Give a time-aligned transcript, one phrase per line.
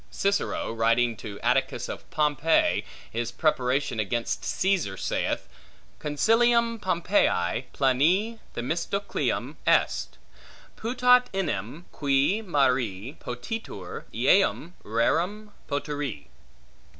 [0.09, 5.47] Cicero, writing to Atticus of Pompey his preparation against Caesar, saith,
[5.99, 10.17] Consilium Pompeii plane Themistocleum est;
[10.75, 16.25] putat enim, qui mari potitur, eum rerum potiri.